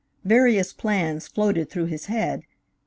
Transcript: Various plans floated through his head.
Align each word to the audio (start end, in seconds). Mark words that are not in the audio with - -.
Various 0.25 0.73
plans 0.73 1.27
floated 1.27 1.69
through 1.69 1.85
his 1.85 2.05
head. 2.05 2.41